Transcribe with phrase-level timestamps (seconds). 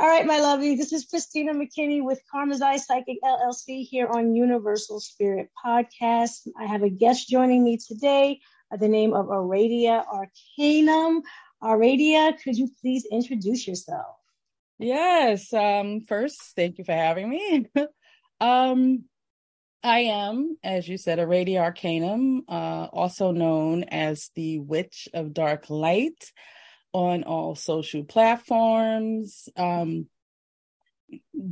[0.00, 0.76] All right, my lovey.
[0.76, 6.46] This is Christina McKinney with Karma's Eye Psychic LLC here on Universal Spirit Podcast.
[6.58, 8.40] I have a guest joining me today
[8.70, 11.22] by the name of Aradia Arcanum.
[11.62, 14.16] Aradia, could you please introduce yourself?
[14.78, 15.52] Yes.
[15.52, 17.66] Um, first, thank you for having me.
[18.40, 19.04] um,
[19.82, 25.70] I am, as you said, Aradia Arcanum, uh, also known as the Witch of Dark
[25.70, 26.32] Light
[26.92, 29.48] on all social platforms.
[29.56, 30.06] Um,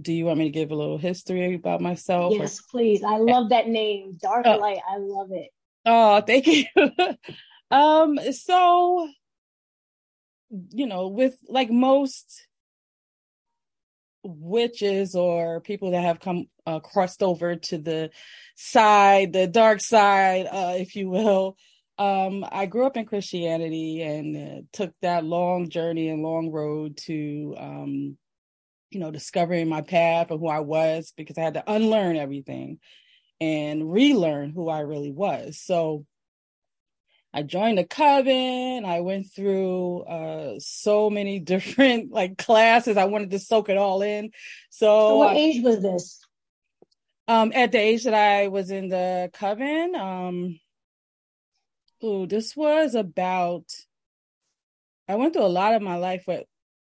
[0.01, 2.33] do you want me to give a little history about myself?
[2.35, 2.63] Yes, or?
[2.71, 3.03] please.
[3.05, 4.57] I love that name, Dark oh.
[4.57, 4.81] Light.
[4.89, 5.51] I love it.
[5.85, 6.65] Oh, thank you.
[7.71, 9.09] um, so
[10.71, 12.47] you know, with like most
[14.27, 18.11] witches or people that have come uh, crossed over to the
[18.57, 21.57] side, the dark side, uh, if you will.
[21.99, 26.99] Um, I grew up in Christianity and uh, took that long journey and long road
[27.07, 28.19] to, um,
[28.91, 32.79] you know, discovering my path and who I was because I had to unlearn everything
[33.41, 35.59] and relearn who I really was.
[35.59, 36.05] So
[37.37, 38.87] I joined a coven.
[38.87, 42.97] I went through uh, so many different like classes.
[42.97, 44.31] I wanted to soak it all in.
[44.71, 46.21] So, so what age was this?
[47.29, 50.61] Um, at the age that I was in the coven, um,
[52.03, 53.65] oh, this was about.
[55.07, 56.47] I went through a lot of my life, but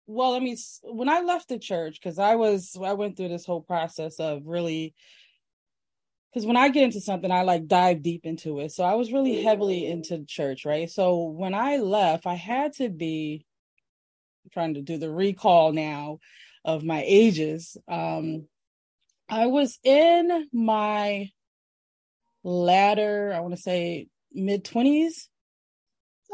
[0.08, 3.46] well, I mean, when I left the church, because I was, I went through this
[3.46, 4.96] whole process of really
[6.32, 8.72] because when I get into something, I like dive deep into it.
[8.72, 10.90] So I was really heavily into church, right?
[10.90, 13.46] So when I left, I had to be
[14.46, 16.20] I'm trying to do the recall now
[16.64, 17.78] of my ages.
[17.88, 18.48] Um,
[19.28, 21.30] I was in my
[22.44, 25.28] latter, I want to say mid 20s.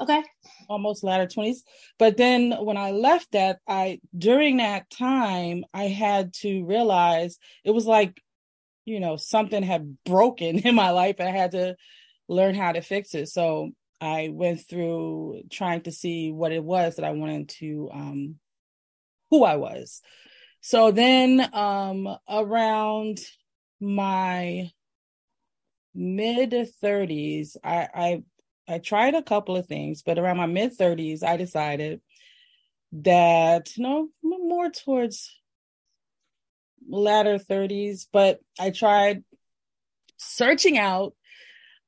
[0.01, 0.23] Okay.
[0.67, 1.59] Almost latter 20s.
[1.97, 7.71] But then when I left that, I during that time, I had to realize it
[7.71, 8.21] was like
[8.85, 11.75] you know, something had broken in my life and I had to
[12.27, 13.29] learn how to fix it.
[13.29, 18.35] So I went through trying to see what it was that I wanted to, um,
[19.31, 20.01] who I was.
[20.61, 23.19] So then, um, around
[23.79, 24.71] my
[25.93, 28.23] mid 30s, I, I,
[28.67, 32.01] I tried a couple of things, but around my mid 30s, I decided
[32.93, 35.31] that, you know, more towards
[36.87, 39.23] latter 30s, but I tried
[40.17, 41.13] searching out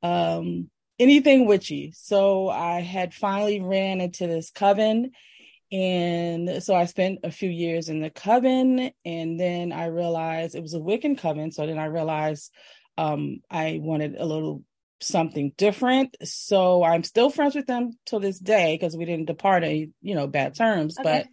[0.03, 0.69] um,
[0.99, 1.93] anything witchy.
[1.95, 5.11] So I had finally ran into this coven.
[5.71, 8.91] And so I spent a few years in the coven.
[9.05, 11.51] And then I realized it was a Wiccan coven.
[11.51, 12.51] So then I realized
[12.97, 14.63] um, I wanted a little
[14.99, 16.15] something different.
[16.23, 20.15] So I'm still friends with them till this day because we didn't depart any, you
[20.15, 20.97] know, bad terms.
[20.97, 21.03] Okay.
[21.03, 21.27] But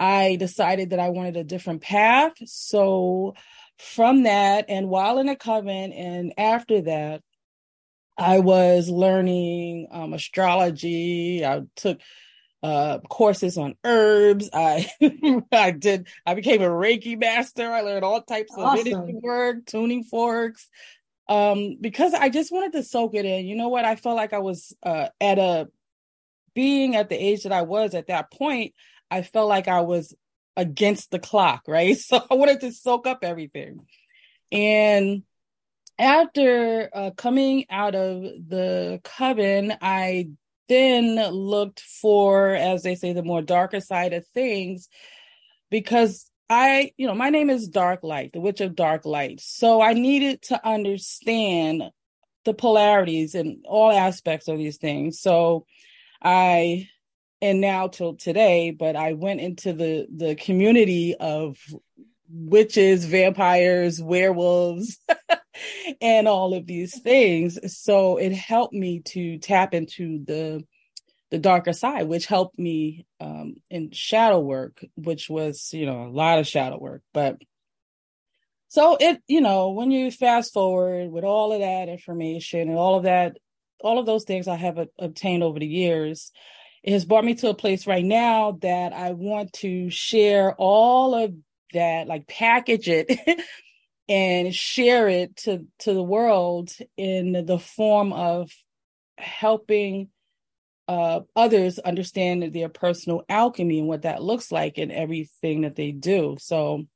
[0.00, 2.32] I decided that I wanted a different path.
[2.46, 3.34] So
[3.78, 7.22] from that, and while in a coven, and after that,
[8.16, 11.44] I was learning um, astrology.
[11.44, 12.00] I took
[12.62, 14.48] uh, courses on herbs.
[14.52, 14.90] I
[15.52, 16.08] I did.
[16.26, 17.70] I became a Reiki master.
[17.70, 19.20] I learned all types of awesome.
[19.22, 20.68] work, tuning forks,
[21.28, 23.46] um, because I just wanted to soak it in.
[23.46, 23.84] You know what?
[23.84, 25.68] I felt like I was uh, at a
[26.54, 28.74] being at the age that I was at that point.
[29.10, 30.14] I felt like I was
[30.56, 31.96] against the clock, right?
[32.06, 33.86] So I wanted to soak up everything.
[34.52, 35.22] And
[35.98, 40.28] after uh, coming out of the coven, I
[40.68, 44.88] then looked for, as they say, the more darker side of things
[45.70, 49.40] because I, you know, my name is Dark Light, the Witch of Dark Light.
[49.40, 51.84] So I needed to understand
[52.44, 55.20] the polarities and all aspects of these things.
[55.20, 55.66] So
[56.22, 56.88] I
[57.42, 61.58] and now till today but i went into the the community of
[62.32, 64.98] witches vampires werewolves
[66.00, 67.58] and all of these things.
[67.80, 70.64] So it helped me to tap into the
[71.30, 76.10] the darker side which helped me um in shadow work which was you know a
[76.10, 77.02] lot of shadow work.
[77.12, 77.38] But
[78.68, 82.96] so it you know when you fast forward with all of that information and all
[82.96, 83.36] of that
[83.82, 86.32] all of those things i have a, obtained over the years
[86.82, 91.14] it has brought me to a place right now that I want to share all
[91.14, 91.34] of
[91.72, 93.10] that, like package it
[94.08, 98.50] and share it to, to the world in the form of
[99.18, 100.08] helping
[100.88, 105.92] uh, others understand their personal alchemy and what that looks like in everything that they
[105.92, 106.36] do.
[106.40, 106.86] So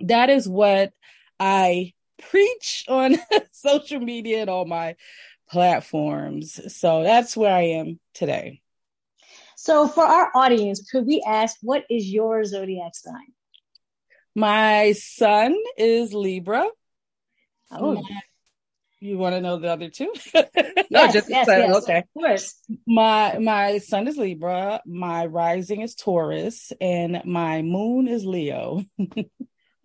[0.00, 0.92] that is what
[1.38, 1.92] I
[2.30, 3.16] preach on
[3.52, 4.96] social media and all my
[5.50, 6.74] platforms.
[6.74, 8.62] So that's where I am today.
[9.60, 13.26] So, for our audience, could we ask what is your zodiac sign?
[14.32, 16.64] My sun is Libra.
[17.72, 18.02] Oh, My-
[19.00, 20.12] you want to know the other two?
[20.32, 21.98] yes, just yes, yes, okay.
[21.98, 22.54] of course.
[22.86, 28.84] My my sun is Libra, my rising is Taurus, and my moon is Leo.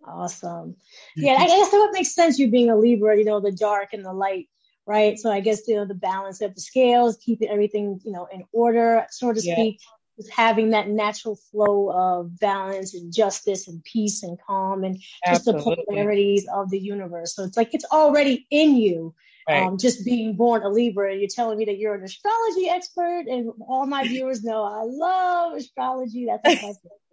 [0.06, 0.76] Awesome.
[1.16, 2.38] Yeah, I guess that would make sense.
[2.38, 4.48] You being a Libra, you know, the dark and the light,
[4.86, 5.18] right?
[5.18, 8.44] So I guess you know the balance of the scales, keeping everything you know in
[8.52, 9.52] order, so to Yeah.
[9.52, 9.80] speak,
[10.18, 15.44] is having that natural flow of balance and justice and peace and calm and just
[15.44, 15.84] the Absolutely.
[15.86, 17.34] polarities of the universe.
[17.34, 19.14] So it's like it's already in you.
[19.48, 19.62] Right.
[19.62, 23.26] Um, just being born a Libra, And you're telling me that you're an astrology expert,
[23.28, 26.26] and all my viewers know I love astrology.
[26.26, 27.03] That's my favorite.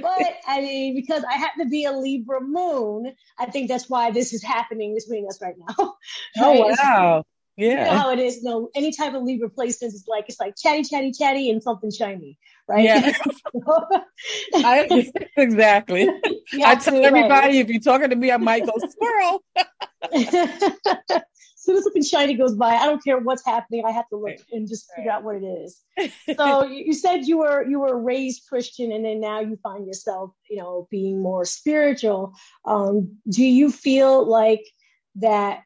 [0.00, 4.10] But I mean, because I happen to be a Libra moon, I think that's why
[4.10, 5.74] this is happening between us right now.
[6.38, 6.76] oh Right?
[6.82, 7.24] Wow.
[7.56, 7.96] You know Yeah.
[7.96, 8.36] how it is.
[8.38, 11.62] You know, any type of Libra placements is like it's like chatty, chatty, chatty, and
[11.62, 12.84] something shiny, right?
[12.84, 13.12] Yeah.
[14.54, 16.08] I, exactly.
[16.64, 17.04] I tell to, right.
[17.04, 19.42] everybody if you're talking to me, I might go squirrel.
[21.62, 23.84] As soon as something shiny goes by, I don't care what's happening.
[23.86, 24.40] I have to look Right.
[24.50, 25.16] and just figure Right.
[25.18, 25.80] out what it is.
[26.36, 30.32] So you said you were you were raised Christian, and then now you find yourself,
[30.50, 32.34] you know, being more spiritual.
[32.64, 34.64] Um, do you feel like
[35.16, 35.62] that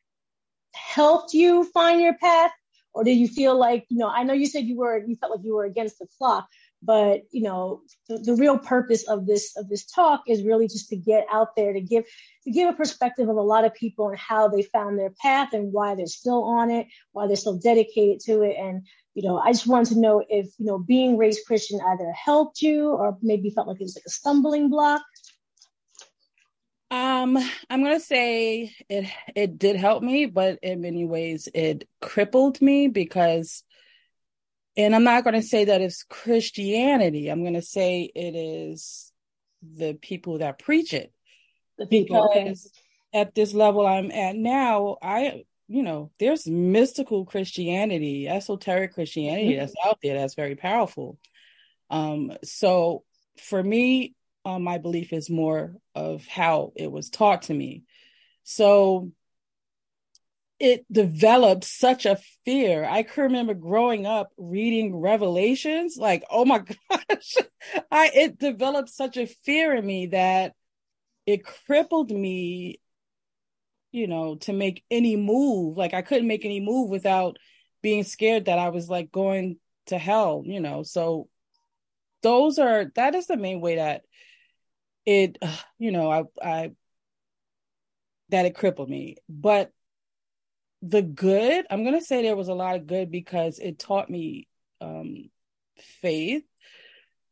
[0.74, 2.50] helped you find your path,
[2.92, 5.32] or did you feel like, you know, I know you said you were you felt
[5.36, 6.48] like you were against the clock,
[6.86, 10.88] but you know, the, the real purpose of this of this talk is really just
[10.90, 12.04] to get out there to give
[12.46, 15.52] to give a perspective of a lot of people and how they found their path
[15.52, 18.56] and why they're still on it, why they're still dedicated to it.
[18.56, 22.12] And, you know, I just wanted to know if, you know, being raised Christian either
[22.12, 25.02] helped you or maybe felt like it was like a stumbling block.
[26.92, 27.36] Um,
[27.68, 32.86] I'm gonna say it it did help me, but in many ways it crippled me
[32.86, 33.64] because
[34.76, 37.28] and I'm not gonna say that it's Christianity.
[37.28, 39.12] I'm gonna say it is
[39.62, 41.12] the people that preach it.
[41.78, 42.28] The people.
[42.32, 42.70] Because
[43.12, 49.74] at this level I'm at now, I you know, there's mystical Christianity, esoteric Christianity that's
[49.84, 51.18] out there that's very powerful.
[51.90, 53.02] Um, so
[53.38, 54.14] for me,
[54.44, 57.82] uh, my belief is more of how it was taught to me.
[58.44, 59.10] So
[60.58, 62.84] it developed such a fear.
[62.84, 66.58] I can remember growing up reading Revelations, like, oh my
[66.90, 67.34] gosh,
[67.90, 70.54] I it developed such a fear in me that
[71.26, 72.80] it crippled me,
[73.92, 75.76] you know, to make any move.
[75.76, 77.36] Like I couldn't make any move without
[77.82, 80.82] being scared that I was like going to hell, you know.
[80.82, 81.28] So
[82.22, 84.02] those are that is the main way that
[85.04, 85.38] it
[85.78, 86.70] you know i i
[88.30, 89.70] that it crippled me but
[90.88, 94.10] the good i'm going to say there was a lot of good because it taught
[94.10, 94.46] me
[94.80, 95.30] um
[96.00, 96.44] faith.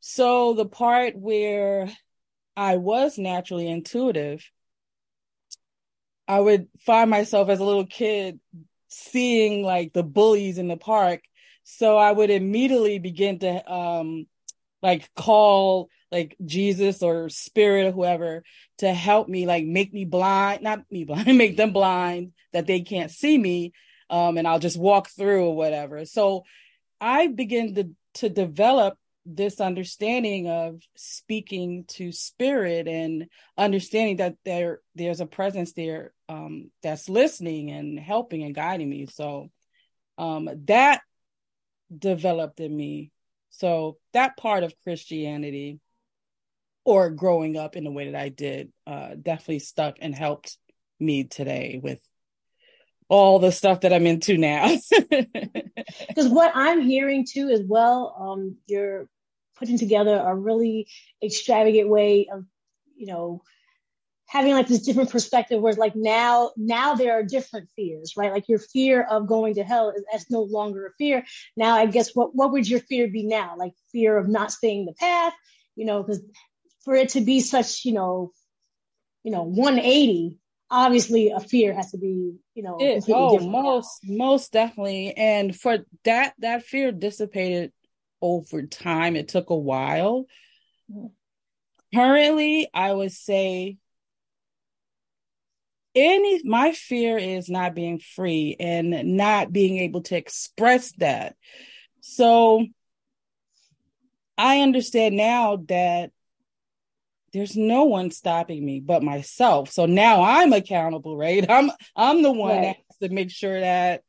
[0.01, 1.91] So the part where
[2.57, 4.45] i was naturally intuitive
[6.29, 8.39] i would find myself as a little kid
[8.89, 11.23] seeing like the bullies in the park.
[11.65, 14.27] So i would immediately begin to um
[14.83, 18.45] like call like Jesus or spirit or whoever
[18.79, 22.81] to help me, like make me blind, not me blind, make them blind that they
[22.81, 23.73] can't see me.
[24.09, 26.05] Um, and I'll just walk through or whatever.
[26.07, 26.45] So
[27.01, 28.97] I begin to to develop
[29.27, 33.27] this understanding of speaking to spirit and
[33.59, 39.07] understanding that there there's a presence there um that's listening and helping and guiding me.
[39.07, 39.51] So
[40.19, 41.01] um that
[41.97, 43.11] developed in me.
[43.51, 45.81] So that part of Christianity
[46.85, 50.59] or growing up in the way that I did uh, definitely stuck and helped
[51.01, 52.01] me today with
[53.09, 54.77] all the stuff that I'm into now.
[56.09, 59.09] Because what I'm hearing too as well, um, you're
[59.57, 60.89] putting together a really
[61.23, 62.45] extravagant way of,
[62.97, 63.43] you know,
[64.27, 68.33] having like this different perspective where it's like now now there are different fears right?
[68.33, 71.25] Like your fear of going to hell is that's no longer a fear.
[71.57, 73.55] Now i guess what what would your fear be now?
[73.57, 75.35] Like fear of not staying the path
[75.77, 76.23] you know because
[76.85, 78.33] for it to be such you know
[79.23, 80.39] you know 180
[80.75, 83.47] obviously a fear has to be you know It- oh, now.
[83.47, 85.15] most most definitely.
[85.17, 87.73] And for that that fear dissipated
[88.21, 89.17] over time.
[89.17, 90.27] It took a while.
[91.95, 93.77] Currently, I would say
[95.95, 101.37] any my fear is not being free and not being able to express that.
[102.01, 102.67] So
[104.37, 106.11] I understand now that
[107.35, 109.71] there's no one stopping me but myself.
[109.71, 111.45] So now I'm accountable, right?
[111.51, 112.63] I'm I'm the one Right.
[112.63, 114.03] that has to make sure that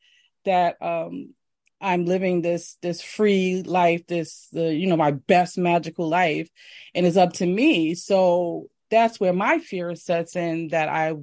[0.45, 1.33] that um
[1.81, 6.49] I'm living this this free life, this the you know my best magical life,
[6.93, 7.95] and it's up to me.
[7.95, 11.15] So that's where my fear sets in that I,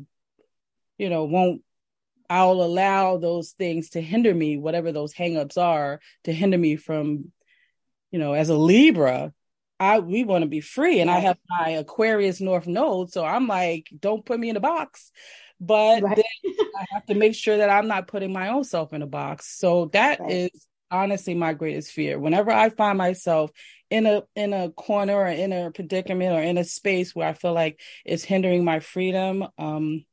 [0.99, 1.62] you know, won't.
[2.28, 7.30] I'll allow those things to hinder me, whatever those hangups are, to hinder me from,
[8.11, 9.32] you know, as a Libra,
[9.82, 13.48] I we want to be free, and I have my Aquarius North Node, so I'm
[13.48, 15.10] like, don't put me in a box.
[15.60, 16.22] But right.
[16.46, 19.58] I have to make sure that I'm not putting my own self in a box.
[19.58, 20.30] So that right.
[20.30, 22.16] is honestly my greatest fear.
[22.20, 23.50] Whenever I find myself
[23.90, 27.32] in a in a corner or in a predicament or in a space where I
[27.32, 30.04] feel like it's hindering my freedom, um,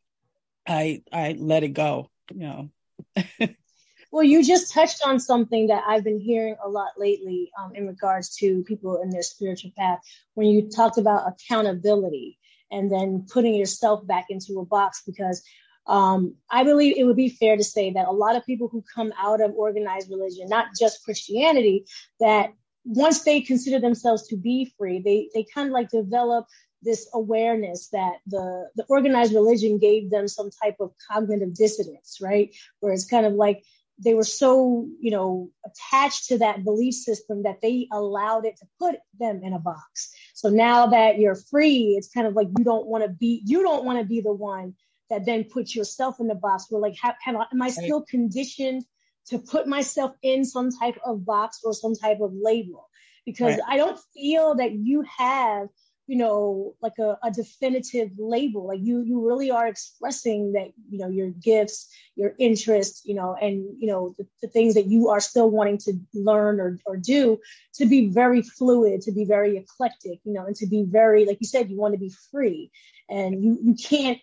[0.67, 2.09] I I let it go.
[2.31, 2.69] You know.
[4.12, 7.88] Well, you just touched on something that I've been hearing a lot lately um, in
[7.88, 10.00] regards to people in their spiritual path.
[10.34, 12.39] When you talked about accountability
[12.72, 15.44] and then putting yourself back into a box, because
[15.86, 18.84] um, I believe it would be fair to say that a lot of people who
[18.96, 21.86] come out of organized religion, not just Christianity,
[22.20, 22.54] that
[22.86, 26.48] once they consider themselves to be free, they they kind of like develop
[26.82, 32.56] this awareness that the the organized religion gave them some type of cognitive dissonance, right?
[32.80, 33.63] Where it's kind of like
[34.01, 38.68] they were so, you know, attached to that belief system that they allowed it to
[38.79, 40.13] put them in a box.
[40.34, 43.62] So now that you're free, it's kind of like you don't want to be, you
[43.62, 44.75] don't want to be the one
[45.10, 46.68] that then puts yourself in the box.
[46.70, 48.86] Where like, have, have, am I still conditioned
[49.27, 52.89] to put myself in some type of box or some type of label?
[53.25, 53.68] Because right.
[53.68, 55.68] I don't feel that you have
[56.10, 58.68] you know like a, a definitive label.
[58.68, 63.38] Like you you really are expressing that you know your gifts your interests you know
[63.39, 66.98] and you know the, the things that you are still wanting to learn or, or
[66.98, 67.38] do
[67.75, 71.38] to be very fluid to be very eclectic you know and to be very like
[71.39, 72.72] you said you want to be free.
[73.08, 74.18] And you you can't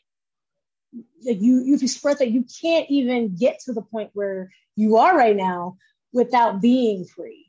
[1.25, 5.17] like you you've expressed that you can't even get to the point where you are
[5.17, 5.77] right now
[6.13, 7.47] without being free.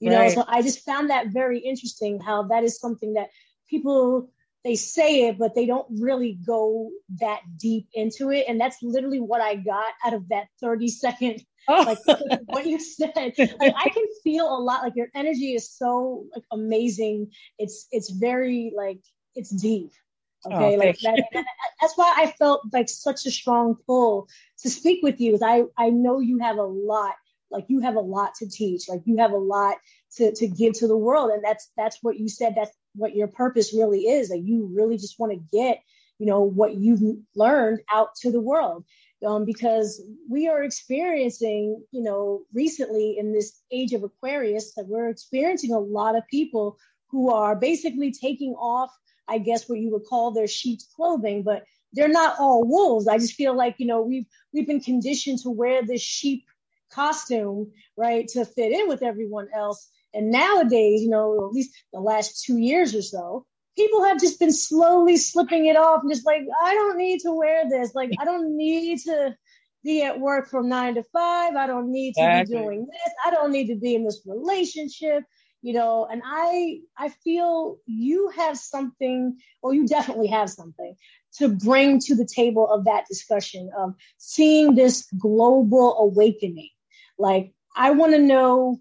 [0.00, 0.28] You right.
[0.28, 3.28] know so i just found that very interesting how that is something that
[3.68, 4.30] people
[4.64, 6.90] they say it, but they don't really go
[7.20, 8.46] that deep into it.
[8.48, 11.84] And that's literally what I got out of that 30 second, oh.
[11.86, 11.98] like
[12.46, 13.12] what you said.
[13.14, 17.30] Like I can feel a lot, like your energy is so like amazing.
[17.58, 19.00] It's, it's very like,
[19.34, 19.90] it's deep.
[20.46, 20.74] Oh, okay.
[20.74, 21.44] Oh, like that,
[21.80, 24.28] that's why I felt like such a strong pull
[24.60, 25.34] to speak with you.
[25.34, 27.14] Is I, I know you have a lot,
[27.50, 29.76] like you have a lot to teach, like you have a lot
[30.16, 31.30] to, to give to the world.
[31.30, 32.54] And that's, that's what you said.
[32.56, 35.80] That's what your purpose really is that you really just want to get
[36.18, 38.84] you know what you've learned out to the world
[39.26, 45.08] um, because we are experiencing you know recently in this age of aquarius that we're
[45.08, 48.90] experiencing a lot of people who are basically taking off
[49.28, 53.18] i guess what you would call their sheep's clothing but they're not all wolves i
[53.18, 56.44] just feel like you know we've we've been conditioned to wear this sheep
[56.92, 62.00] costume right to fit in with everyone else and nowadays, you know, at least the
[62.00, 63.44] last two years or so,
[63.76, 67.32] people have just been slowly slipping it off and just like, I don't need to
[67.32, 67.94] wear this.
[67.94, 69.36] Like, I don't need to
[69.82, 71.56] be at work from nine to five.
[71.56, 72.56] I don't need to exactly.
[72.56, 73.12] be doing this.
[73.26, 75.24] I don't need to be in this relationship,
[75.62, 80.94] you know, and I, I feel you have something, or you definitely have something
[81.38, 86.70] to bring to the table of that discussion of seeing this global awakening.
[87.18, 88.80] Like, I want to know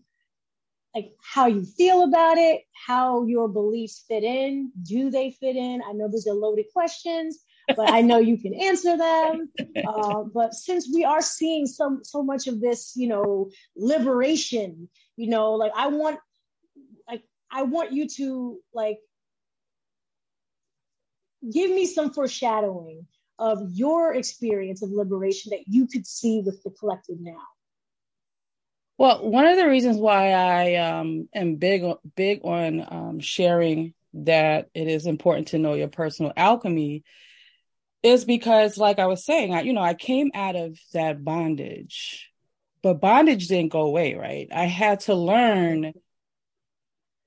[0.96, 4.72] like how you feel about it, how your beliefs fit in.
[4.84, 5.82] Do they fit in?
[5.88, 7.40] I know those are loaded questions,
[7.76, 9.50] but I know you can answer them.
[9.86, 14.88] Uh, but since we are seeing so so much of this, you know, liberation,
[15.18, 16.20] you know, like I want,
[17.08, 19.00] like I want you to like
[21.52, 23.08] give me some foreshadowing
[23.40, 27.42] of your experience of liberation that you could see with the collective now.
[28.98, 31.84] Well, one of the reasons why I um, am big
[32.16, 37.04] big on um, sharing that it is important to know your personal alchemy
[38.04, 42.32] is because, like I was saying, I you know I came out of that bondage,
[42.82, 44.48] but bondage didn't go away, right?
[44.54, 45.94] I had to learn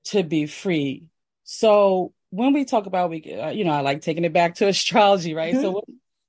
[0.05, 1.03] to be free.
[1.43, 4.67] So when we talk about we, uh, you know, I like taking it back to
[4.67, 5.53] astrology, right?
[5.53, 5.63] Mm-hmm.
[5.63, 5.83] So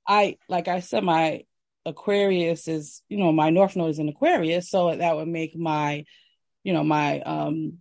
[0.07, 1.43] I, like I said, my
[1.85, 6.05] Aquarius is, you know, my North Node is in Aquarius, so that would make my,
[6.63, 7.79] you know, my um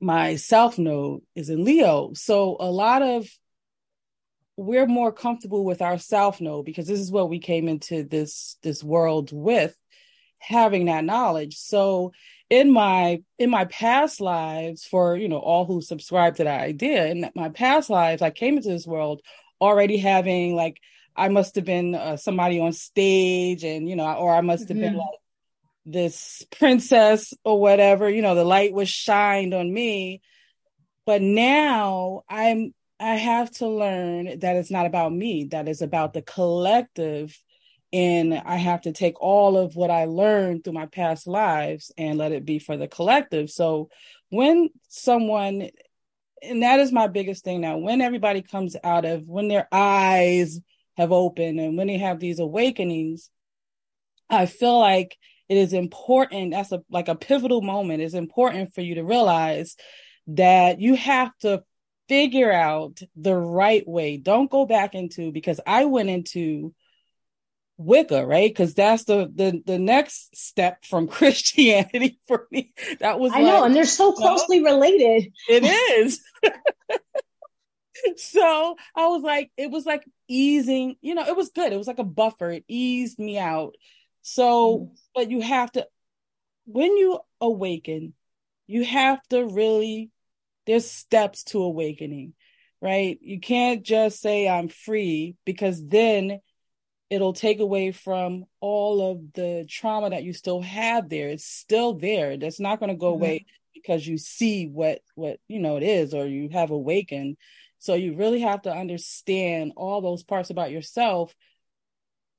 [0.00, 2.12] my South Node is in Leo.
[2.14, 3.28] So a lot of
[4.56, 8.56] we're more comfortable with our South Node because this is what we came into this
[8.62, 9.76] this world with,
[10.38, 11.56] having that knowledge.
[11.56, 12.12] So
[12.50, 17.06] in my in my past lives, for you know all who subscribe to that idea,
[17.06, 19.20] in my past lives, I came into this world
[19.60, 20.80] already having like
[21.18, 24.76] I must have been uh, somebody on stage and, you know, or I must have
[24.76, 24.86] mm-hmm.
[24.86, 25.18] been like
[25.84, 30.20] this princess or whatever, you know, the light was shined on me.
[31.04, 36.12] But now I'm I have to learn that it's not about me, that it's about
[36.12, 37.40] the collective.
[37.92, 42.18] And I have to take all of what I learned through my past lives and
[42.18, 43.50] let it be for the collective.
[43.50, 43.88] So
[44.30, 45.70] when someone,
[46.42, 50.60] and that is my biggest thing now, when everybody comes out of, when their eyes
[50.98, 53.30] have opened and when they have these awakenings,
[54.28, 55.16] I feel like
[55.48, 56.52] it is important.
[56.52, 58.02] That's a like a pivotal moment.
[58.02, 59.76] It's important for you to realize
[60.26, 61.62] that you have to
[62.08, 64.18] figure out the right way.
[64.18, 66.74] Don't go back into because I went into
[67.78, 68.50] Wicca, right?
[68.50, 72.72] Because that's the the the next step from Christianity for me.
[73.00, 75.32] That was I like, know, and they're so closely related.
[75.48, 76.20] It is.
[78.16, 81.72] so I was like, it was like easing, you know, it was good.
[81.72, 82.50] It was like a buffer.
[82.50, 83.74] It eased me out.
[84.22, 84.94] So, mm-hmm.
[85.14, 85.86] but you have to
[86.66, 88.12] when you awaken,
[88.66, 90.10] you have to really
[90.66, 92.34] there's steps to awakening,
[92.82, 93.18] right?
[93.22, 96.40] You can't just say I'm free because then
[97.08, 101.30] it'll take away from all of the trauma that you still have there.
[101.30, 102.36] It's still there.
[102.36, 103.22] That's not going to go mm-hmm.
[103.22, 107.38] away because you see what what you know it is or you have awakened.
[107.78, 111.34] So you really have to understand all those parts about yourself.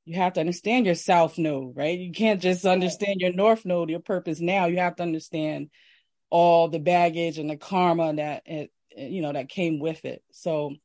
[0.05, 1.97] You have to understand your south node, right?
[1.97, 4.65] You can't just understand your north node, your purpose now.
[4.65, 5.69] You have to understand
[6.29, 10.23] all the baggage and the karma that it, you know that came with it.
[10.31, 10.75] So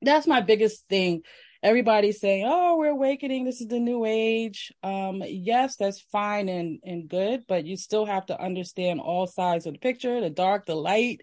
[0.00, 1.22] that's my biggest thing.
[1.62, 3.44] Everybody's saying, "Oh, we're awakening.
[3.44, 8.04] This is the new age." Um, yes, that's fine and and good, but you still
[8.04, 11.20] have to understand all sides of the picture: the dark, the light.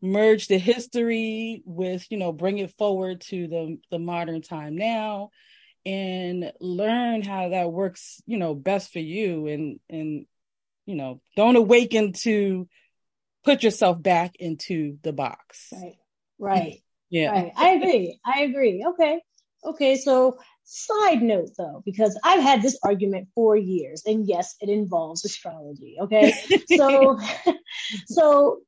[0.00, 5.30] Merge the history with, you know, bring it forward to the the modern time now,
[5.84, 9.46] and learn how that works, you know, best for you.
[9.48, 10.26] And and
[10.86, 12.68] you know, don't awaken to
[13.44, 15.72] put yourself back into the box.
[15.72, 15.96] Right.
[16.38, 16.82] Right.
[17.10, 17.30] Yeah.
[17.30, 17.52] Right.
[17.56, 18.20] I agree.
[18.22, 18.84] I agree.
[18.86, 19.22] Okay.
[19.64, 19.96] Okay.
[19.96, 25.24] So side note though, because I've had this argument for years and yes, it involves
[25.24, 25.96] astrology.
[25.98, 26.34] Okay.
[26.66, 27.18] so,
[28.08, 28.58] so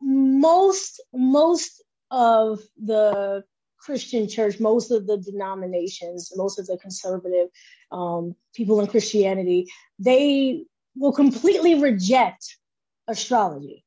[0.00, 3.44] most, most of the
[3.78, 7.48] Christian church, most of the denominations, most of the conservative
[7.92, 9.68] um, people in Christianity,
[9.98, 10.64] they
[10.96, 12.56] will completely reject
[13.08, 13.84] astrology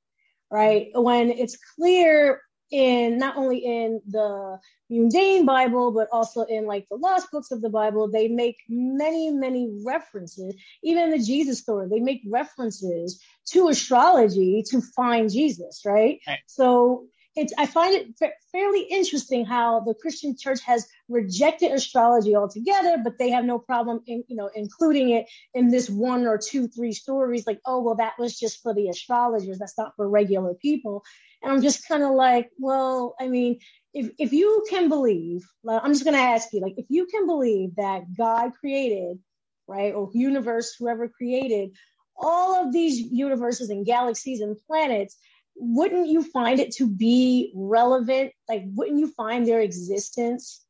[0.50, 0.90] right?
[0.94, 6.97] When it's clear in not only in the mundane Bible, but also in like the
[6.97, 10.56] lost books of the Bible, they make many, many references.
[10.84, 16.19] Even the Jesus story, they make references to astrology to find Jesus, right?
[16.27, 16.39] right.
[16.47, 22.36] So it's I find it fa- fairly interesting how the Christian church has rejected astrology
[22.36, 26.38] altogether, but they have no problem in you know including it in this one or
[26.38, 27.45] two, three stories.
[27.45, 29.60] Like, oh well, that was just for the astrologers.
[29.60, 31.03] That's not for regular people.
[31.43, 33.60] And I'm just kind of like, well, I mean,
[33.93, 37.26] if if you can believe, like, I'm just gonna ask you, like, if you can
[37.28, 39.19] believe that God created,
[39.67, 41.71] right, or universe, whoever created
[42.17, 45.15] all of these universes and galaxies and planets
[45.56, 48.32] wouldn't you find it to be relevant?
[48.47, 50.63] Like, wouldn't you find their existence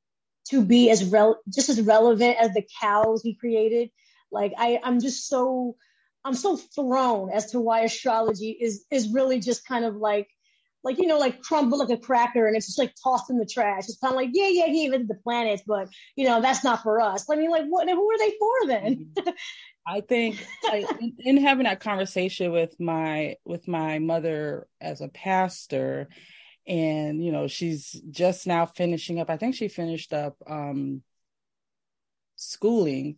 [0.49, 3.89] to be as rel just as relevant as the cows he created?
[4.32, 5.75] Like, I, I'm just so,
[6.23, 10.27] I'm so thrown as to why astrology is is really just kind of like,
[10.88, 13.45] like you know, like crumble like a cracker, and it's just like tossed in the
[13.45, 13.84] trash.
[13.89, 16.82] It's kind of like, yeah, yeah, he invented the planets, but you know, that's not
[16.82, 17.30] for us.
[17.30, 17.89] I mean, like, what?
[17.89, 19.13] Who are they for then?
[19.86, 25.10] I think like, in, in having that conversation with my with my mother as a
[25.10, 26.08] pastor,
[26.65, 29.30] and you know she's just now finishing up.
[29.30, 31.04] I think she finished up um,
[32.38, 33.17] schooling.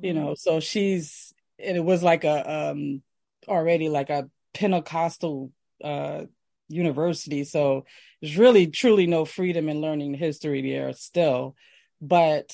[0.00, 3.02] You know, so she's and it was like a um
[3.48, 6.24] already like a Pentecostal uh
[6.68, 7.44] university.
[7.44, 7.84] So
[8.20, 11.56] there's really truly no freedom in learning history there still.
[12.00, 12.52] But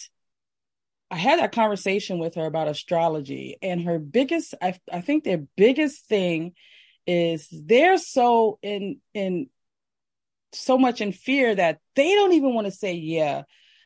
[1.10, 5.42] I had that conversation with her about astrology, and her biggest, I, I think their
[5.56, 6.54] biggest thing
[7.06, 9.48] is they're so in in
[10.52, 13.42] so much in fear that they don't even want to say, yeah,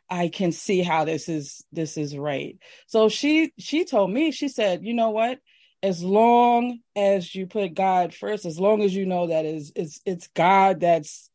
[0.09, 2.59] I can see how this is this is right.
[2.87, 5.39] So she she told me, she said, you know what?
[5.83, 10.01] As long as you put God first, as long as you know that is it's
[10.05, 11.31] it's God that's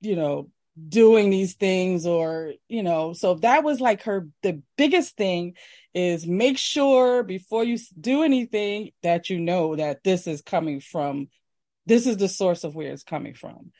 [0.00, 0.50] you know
[0.88, 5.54] doing these things or you know so that was like her the biggest thing
[5.94, 11.28] is make sure before you do anything that you know that this is coming from
[11.86, 13.70] this is the source of where it's coming from.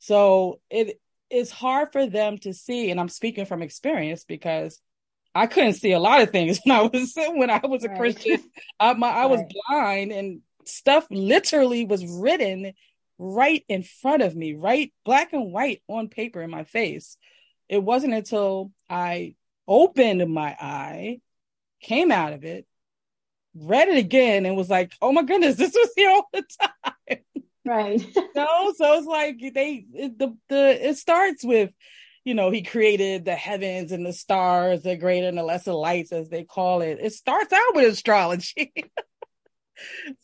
[0.00, 0.98] So it
[1.30, 4.80] is hard for them to see and i'm speaking from experience because
[5.34, 7.98] I couldn't see a lot of things when I was when I was a right.
[7.98, 8.42] Christian.
[8.78, 9.52] I, my, I was right.
[9.68, 12.72] blind and stuff literally was written
[13.18, 17.16] right in front of me, right black and white on paper in my face.
[17.68, 19.36] It wasn't until I
[19.68, 21.20] opened my eye,
[21.80, 22.66] came out of it,
[23.54, 27.18] read it again, and was like, "Oh my goodness, this was here all the time."
[27.64, 28.04] Right.
[28.34, 31.70] no, so it's like they it, the the it starts with
[32.24, 36.12] you know, he created the heavens and the stars, the greater and the lesser lights,
[36.12, 36.98] as they call it.
[37.00, 38.72] It starts out with astrology.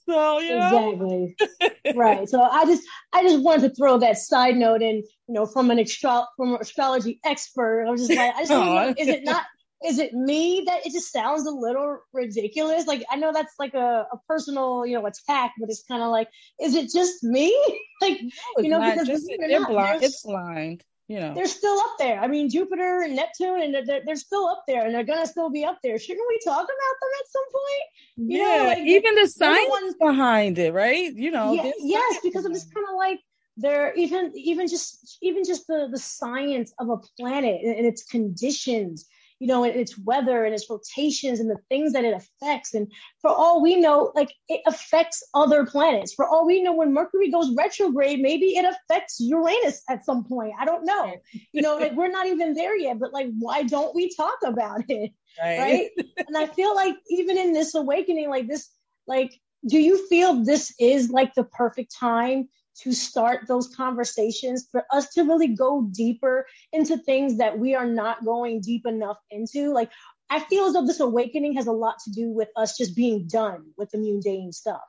[0.06, 1.36] so you know.
[1.38, 1.94] exactly.
[1.94, 2.28] Right.
[2.28, 2.82] So i just
[3.12, 6.54] i just wanted to throw that side note in you know from an astro- from
[6.54, 7.86] an astrology expert.
[7.86, 9.44] I was just like i just know, is it not
[9.84, 12.86] is it me that it just sounds a little ridiculous?
[12.86, 16.10] Like i know that's like a, a personal you know attack but it's kind of
[16.10, 16.28] like
[16.60, 17.56] is it just me?
[18.02, 21.34] Like no, you know because they're, blind it's blind you know.
[21.34, 22.20] They're still up there.
[22.20, 25.50] I mean jupiter and neptune and they're, they're still up there and they're gonna still
[25.50, 25.98] be up there.
[25.98, 28.30] Shouldn't we talk about them at some point?
[28.30, 31.14] You yeah know, like even the science ones, behind it right?
[31.14, 33.20] You know yeah, yes because i'm just kind of like
[33.56, 38.04] they're even even just even just the the science of a planet and, and its
[38.04, 39.06] conditions
[39.38, 42.74] you know, its weather and its rotations and the things that it affects.
[42.74, 46.14] And for all we know, like it affects other planets.
[46.14, 50.54] For all we know, when Mercury goes retrograde, maybe it affects Uranus at some point.
[50.58, 51.14] I don't know.
[51.52, 54.84] You know, like we're not even there yet, but like, why don't we talk about
[54.88, 55.12] it?
[55.40, 55.58] Right.
[55.58, 55.90] right?
[56.26, 58.70] and I feel like even in this awakening, like this,
[59.06, 62.48] like, do you feel this is like the perfect time
[62.82, 67.86] to start those conversations, for us to really go deeper into things that we are
[67.86, 69.72] not going deep enough into.
[69.72, 69.90] Like,
[70.28, 73.26] I feel as though this awakening has a lot to do with us just being
[73.26, 74.82] done with the mundane stuff.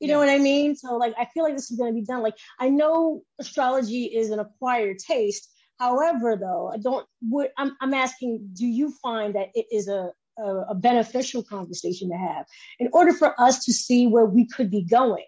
[0.00, 0.76] You know what I mean?
[0.76, 2.22] So, like, I feel like this is going to be done.
[2.22, 5.48] Like, I know astrology is an acquired taste.
[5.78, 7.06] However, though, I don't.
[7.20, 12.08] What, I'm, I'm asking, do you find that it is a, a, a beneficial conversation
[12.10, 12.46] to have
[12.78, 15.24] in order for us to see where we could be going?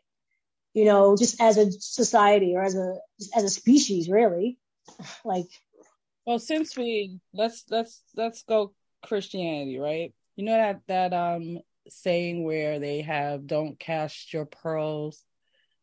[0.75, 2.97] You know, just as a society or as a
[3.35, 4.59] as a species, really.
[5.25, 5.47] like,
[6.27, 10.15] well, since we let's let's let's go Christianity, right?
[10.37, 11.59] You know that that um
[11.89, 15.23] saying where they have "Don't cast your pearls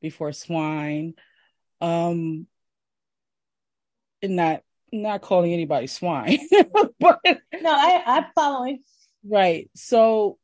[0.02, 1.13] before swine,"
[1.82, 2.47] um,
[4.21, 6.39] and not not calling anybody swine,
[6.99, 8.80] but no, I I'm following.
[9.23, 9.69] Right.
[9.75, 10.38] So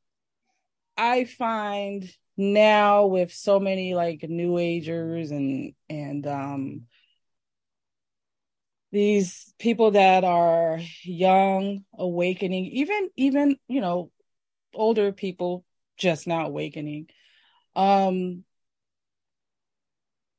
[0.97, 6.81] I find now with so many like new agers and and um
[8.91, 14.11] these people that are young awakening even even you know
[14.73, 15.63] older people
[15.97, 17.07] just now awakening
[17.75, 18.43] um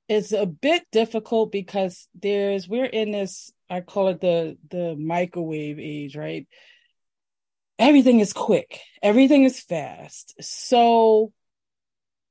[0.08, 5.78] it's a bit difficult because there's we're in this i call it the the microwave
[5.78, 6.46] age right?
[7.78, 8.80] Everything is quick.
[9.02, 10.34] Everything is fast.
[10.40, 11.32] So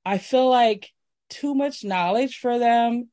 [0.06, 0.92] I feel like
[1.30, 3.10] too much knowledge for them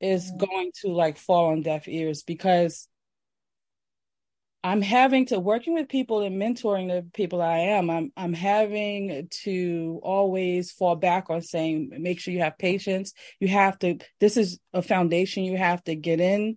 [0.00, 0.44] is mm-hmm.
[0.44, 2.88] going to like fall on deaf ears because
[4.64, 7.90] I'm having to working with people and mentoring the people I am.
[7.90, 13.12] I'm I'm having to always fall back on saying make sure you have patience.
[13.38, 16.56] You have to this is a foundation you have to get in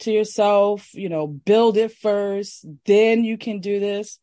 [0.00, 4.18] to yourself, you know, build it first, then you can do this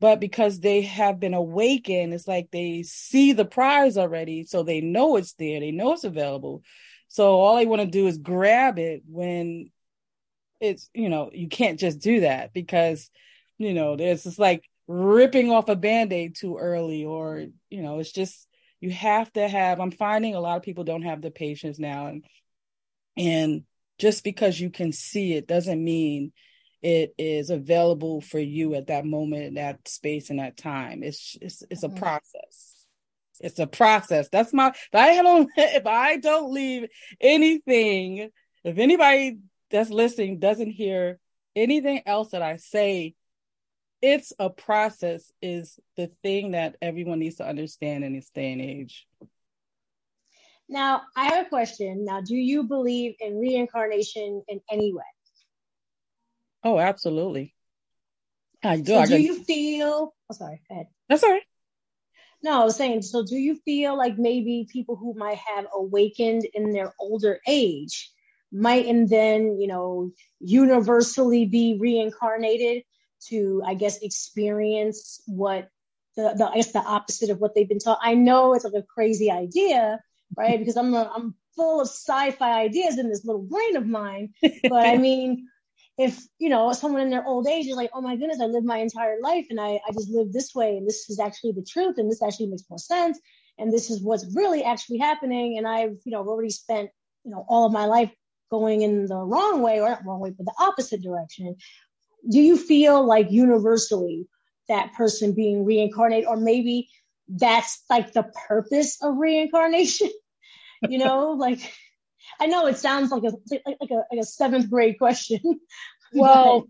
[0.00, 4.80] but because they have been awakened, it's like they see the prize already, so they
[4.80, 6.62] know it's there, they know it's available.
[7.08, 9.70] So all they want to do is grab it when
[10.60, 13.10] it's, you know, you can't just do that because,
[13.58, 18.12] you know, there's just like ripping off a band-aid too early, or, you know, it's
[18.12, 18.46] just
[18.80, 22.06] you have to have I'm finding a lot of people don't have the patience now
[22.06, 22.24] and
[23.16, 23.62] and
[23.98, 26.32] just because you can see it doesn't mean
[26.86, 31.02] it is available for you at that moment, in that space, and that time.
[31.02, 31.98] It's it's it's a mm-hmm.
[31.98, 32.86] process.
[33.40, 34.28] It's a process.
[34.28, 34.68] That's my.
[34.68, 36.88] If I don't, if I don't leave
[37.20, 38.30] anything,
[38.62, 41.18] if anybody that's listening doesn't hear
[41.56, 43.16] anything else that I say,
[44.00, 45.32] it's a process.
[45.42, 49.08] Is the thing that everyone needs to understand in this day and age.
[50.68, 52.04] Now, I have a question.
[52.04, 55.02] Now, do you believe in reincarnation in any way?
[56.66, 57.54] Oh, absolutely.
[58.64, 58.86] I do.
[58.86, 60.12] So I do you feel?
[60.28, 60.60] Oh, sorry.
[60.68, 60.88] Go ahead.
[61.08, 61.44] That's all right.
[62.42, 63.02] No, I was saying.
[63.02, 68.10] So, do you feel like maybe people who might have awakened in their older age
[68.50, 72.82] might, and then you know, universally be reincarnated
[73.28, 75.68] to, I guess, experience what
[76.16, 78.00] the, the I guess the opposite of what they've been taught.
[78.02, 80.00] I know it's like a crazy idea,
[80.36, 80.58] right?
[80.58, 84.84] because I'm a, I'm full of sci-fi ideas in this little brain of mine, but
[84.84, 85.46] I mean
[85.98, 88.66] if you know someone in their old age is like, oh my goodness, I lived
[88.66, 91.64] my entire life and I, I just lived this way and this is actually the
[91.64, 93.18] truth and this actually makes more sense
[93.58, 96.90] and this is what's really actually happening and I've you know already spent
[97.24, 98.12] you know all of my life
[98.50, 101.56] going in the wrong way or not wrong way but the opposite direction.
[102.28, 104.26] Do you feel like universally
[104.68, 106.88] that person being reincarnated or maybe
[107.28, 110.10] that's like the purpose of reincarnation?
[110.88, 111.72] you know, like
[112.40, 113.32] I know it sounds like a
[113.66, 115.40] like, a like a seventh grade question.
[116.12, 116.66] Well,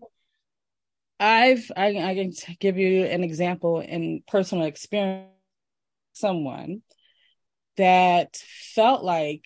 [1.19, 5.29] I've I, I can give you an example in personal experience.
[6.13, 6.81] Someone
[7.77, 8.35] that
[8.73, 9.43] felt like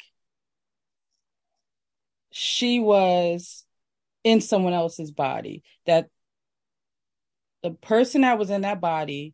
[2.32, 3.66] she was
[4.24, 5.62] in someone else's body.
[5.86, 6.08] That
[7.62, 9.34] the person that was in that body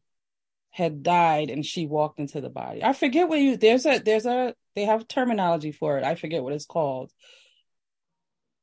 [0.77, 2.83] had died and she walked into the body.
[2.83, 6.03] I forget what you there's a there's a they have terminology for it.
[6.03, 7.11] I forget what it's called.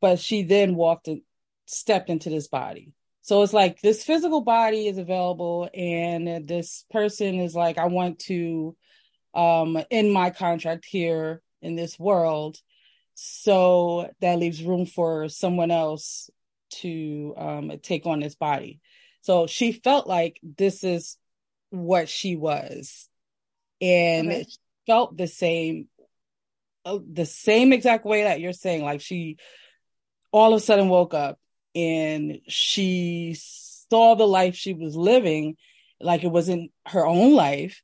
[0.01, 1.23] But she then walked and
[1.67, 2.93] stepped into this body.
[3.23, 8.21] So it's like this physical body is available and this person is like I want
[8.31, 8.77] to
[9.35, 12.59] um end my contract here in this world.
[13.15, 16.31] So that leaves room for someone else
[16.83, 18.79] to um take on this body.
[19.23, 21.17] So she felt like this is
[21.75, 23.09] what she was
[23.81, 24.47] and okay.
[24.87, 25.89] felt the same
[26.85, 29.37] uh, the same exact way that you're saying like she
[30.33, 31.39] all of a sudden woke up
[31.75, 35.57] and she saw the life she was living
[36.01, 37.83] like it wasn't her own life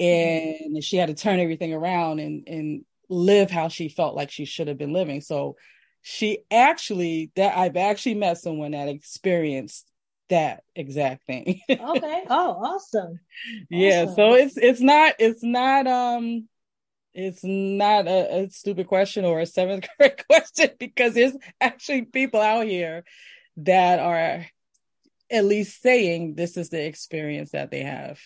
[0.00, 0.74] mm-hmm.
[0.74, 4.44] and she had to turn everything around and and live how she felt like she
[4.44, 5.56] should have been living so
[6.02, 9.90] she actually that I've actually met someone that experienced
[10.28, 11.60] that exact thing.
[11.70, 12.24] okay.
[12.28, 13.20] Oh, awesome.
[13.70, 14.02] Yeah.
[14.02, 14.14] Awesome.
[14.14, 16.48] So it's it's not it's not um
[17.14, 22.40] it's not a, a, stupid question or a seventh grade question because there's actually people
[22.40, 23.04] out here
[23.56, 24.46] that are
[25.30, 28.20] at least saying this is the experience that they have.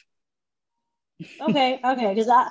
[1.40, 2.48] okay, okay, because I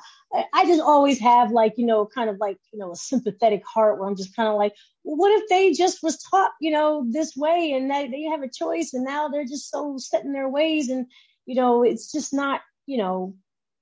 [0.53, 3.99] I just always have like, you know, kind of like, you know, a sympathetic heart
[3.99, 7.05] where I'm just kind of like, well, what if they just was taught, you know,
[7.09, 10.31] this way and they, they have a choice and now they're just so set in
[10.31, 11.07] their ways and,
[11.45, 13.35] you know, it's just not, you know,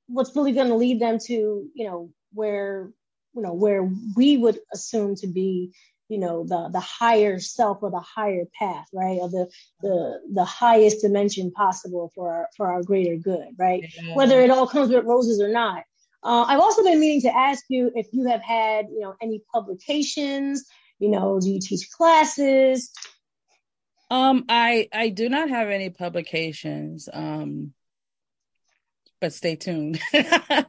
[0.07, 2.89] what's really going to lead them to, you know, where,
[3.35, 5.71] you know, where we would assume to be,
[6.07, 9.19] you know, the, the higher self or the higher path, right?
[9.21, 9.49] Or the,
[9.81, 13.85] the, the highest dimension possible for our, for our greater good, right?
[14.01, 14.15] Yeah.
[14.15, 15.83] Whether it all comes with roses or not
[16.23, 19.41] uh, I've also been meaning to ask you if you have had, you know, any
[19.53, 20.65] publications.
[20.99, 22.91] You know, do you teach classes?
[24.11, 27.07] Um, I I do not have any publications.
[27.11, 27.73] Um,
[29.21, 29.99] but stay tuned.
[30.13, 30.65] um,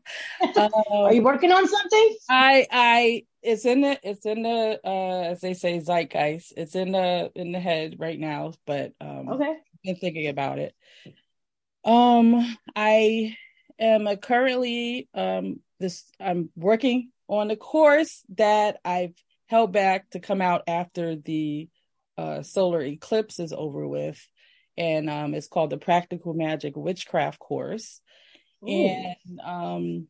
[0.90, 2.16] Are you working on something?
[2.28, 6.52] I I it's in the it's in the uh as they say zeitgeist.
[6.56, 9.50] It's in the in the head right now, but um okay.
[9.50, 10.74] I've been thinking about it.
[11.84, 13.36] Um I
[13.80, 16.04] am currently um, this.
[16.20, 19.14] I'm working on a course that I've
[19.46, 21.68] held back to come out after the
[22.16, 24.20] uh, solar eclipse is over with,
[24.76, 28.00] and um, it's called the Practical Magic Witchcraft course.
[28.62, 28.68] Ooh.
[28.68, 30.06] And um,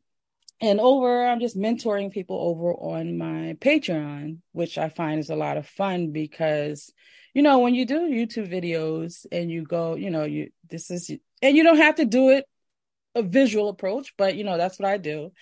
[0.61, 5.37] and over, I'm just mentoring people over on my Patreon, which I find is a
[5.37, 6.93] lot of fun because
[7.33, 11.11] you know when you do YouTube videos and you go, you know, you this is
[11.43, 12.45] and you don't have to do it
[13.15, 15.33] a visual approach, but you know, that's what I do.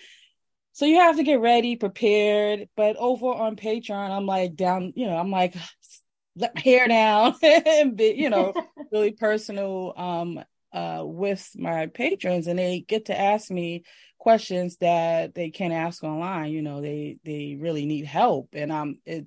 [0.73, 2.69] So you have to get ready, prepared.
[2.77, 5.57] But over on Patreon, I'm like down, you know, I'm like
[6.37, 8.55] let my hair down and be, you know,
[8.93, 10.41] really personal um
[10.73, 13.83] uh with my patrons and they get to ask me
[14.19, 16.53] questions that they can't ask online.
[16.53, 18.51] You know, they they really need help.
[18.53, 19.27] And I'm it,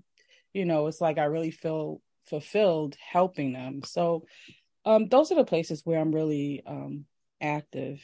[0.53, 3.81] you know, it's like I really feel fulfilled helping them.
[3.83, 4.25] So
[4.85, 7.05] um those are the places where I'm really um
[7.41, 8.01] active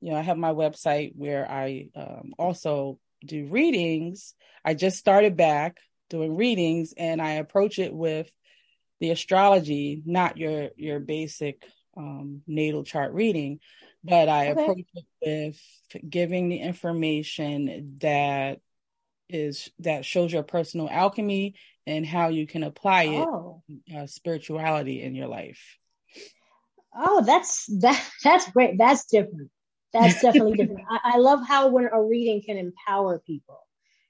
[0.00, 4.34] you know, I have my website where I um, also do readings.
[4.64, 5.78] I just started back
[6.10, 8.30] doing readings and I approach it with
[9.00, 13.60] the astrology, not your your basic um, natal chart reading,
[14.04, 14.62] but I okay.
[14.62, 18.60] approach it with giving the information that
[19.28, 21.54] is that shows your personal alchemy
[21.86, 23.62] and how you can apply it oh.
[23.96, 25.78] uh, spirituality in your life.
[26.94, 28.78] Oh, that's that that's great.
[28.78, 29.50] That's different
[29.98, 30.82] that's definitely different.
[30.90, 33.60] I, I, love how when a reading can empower people,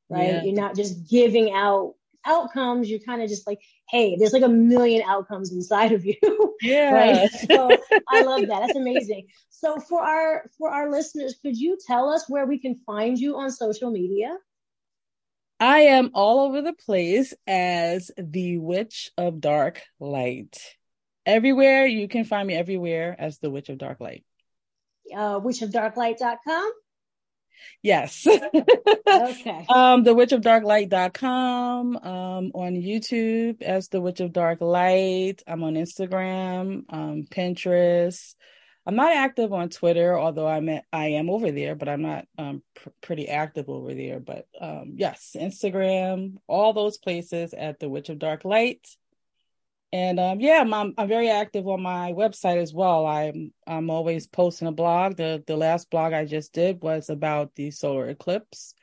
[0.09, 0.27] right?
[0.29, 0.43] Yeah.
[0.43, 1.95] You're not just giving out
[2.27, 2.91] outcomes.
[2.91, 6.17] You're kind of just like, hey, there's like a million outcomes inside of you.
[6.63, 6.91] Yeah.
[6.91, 7.31] right.
[7.31, 7.71] So
[8.09, 8.61] I love that.
[8.61, 9.29] That's amazing.
[9.51, 13.37] So for our for our listeners, could you tell us where we can find you
[13.37, 14.35] on social media?
[15.61, 20.59] I am all over the place as the Witch of Dark Light.
[21.27, 24.25] Everywhere you can find me everywhere as the Witch of Dark Light.
[25.15, 26.73] Uh, witchofdarklight.com.
[27.83, 28.27] Yes.
[28.27, 29.67] okay.
[29.69, 35.43] Um, the witch of dark light.com, um, on YouTube as the witch of dark light.
[35.47, 38.35] I'm on Instagram, um, Pinterest.
[38.87, 42.27] I'm not active on Twitter, although I'm at, I am over there, but I'm not
[42.39, 44.21] um pr- pretty active over there.
[44.21, 48.87] But um, yes, Instagram, all those places at the Witch of Dark Light.
[49.93, 53.07] And um, yeah, I'm, I'm very active on my website as well.
[53.07, 55.17] I'm I'm always posting a blog.
[55.17, 58.75] The the last blog I just did was about the solar eclipse.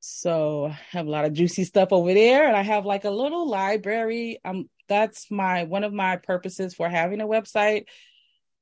[0.00, 3.10] So I have a lot of juicy stuff over there, and I have like a
[3.10, 4.38] little library.
[4.44, 7.86] Um, that's my one of my purposes for having a website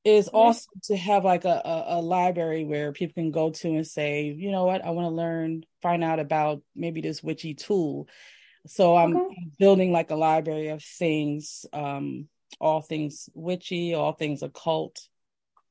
[0.04, 3.86] is also to have like a, a, a library where people can go to and
[3.86, 8.08] say, you know what, I want to learn, find out about maybe this witchy tool.
[8.66, 9.46] So I'm Okay.
[9.59, 12.29] building like a library of things, um,
[12.61, 15.01] all things witchy, all things occult.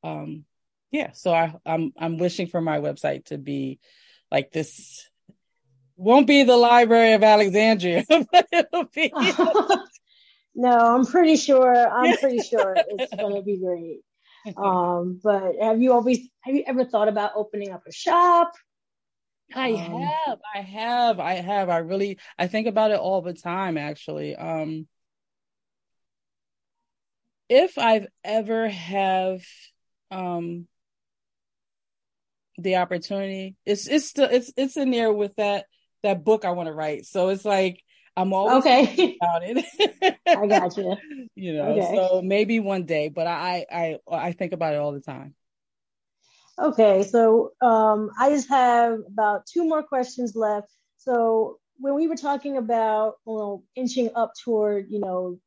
[0.02, 0.44] Um,
[0.90, 3.80] yeah, so I, I'm I'm wishing for my website to be
[4.30, 5.08] like this.
[5.96, 9.12] Won't be the Library of Alexandria, but it'll be.
[10.54, 11.90] no, I'm pretty sure.
[11.90, 14.00] I'm pretty sure it's going to be great.
[14.56, 18.52] Um, but have you always have you ever thought about opening up a shop?
[19.54, 21.68] I Um, have, I have, I have.
[21.68, 24.36] I really, I think about it all the time, actually.
[24.36, 24.86] Um,
[27.48, 29.42] if I've ever have,
[30.10, 30.66] um,
[32.58, 35.66] the opportunity, it's it's still it's it's in there with that
[36.02, 37.06] that book I want to write.
[37.06, 37.82] So it's like
[38.16, 40.18] I'm always Okay, about it.
[40.34, 40.96] I got you.
[41.34, 41.98] You know, Okay.
[41.98, 45.34] so maybe one day, but I I I think about it all the time.
[46.60, 50.68] Okay, so um, I just have about two more questions left.
[50.98, 55.38] So when we were talking about, you know, inching up toward, you know,